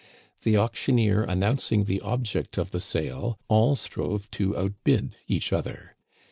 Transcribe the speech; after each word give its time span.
The 0.41 0.57
auctioneer 0.57 1.21
announcing 1.25 1.83
the 1.83 2.01
object 2.01 2.57
of 2.57 2.71
the 2.71 2.79
* 2.79 2.79
sale, 2.89 3.37
all 3.47 3.75
strove 3.75 4.31
to 4.31 4.57
outbid 4.57 5.17
each 5.27 5.53
other. 5.53 5.95